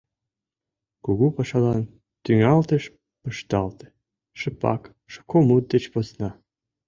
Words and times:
Кугу 1.05 1.27
пашалан 1.37 1.83
тӱҥалтыш 2.23 2.83
пышталте, 3.21 3.87
шыпак, 4.39 4.83
шуко 5.13 5.37
мут 5.47 5.63
деч 5.73 5.83
посна. 5.93 6.29